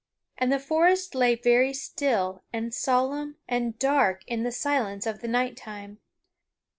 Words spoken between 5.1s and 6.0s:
the nighttime.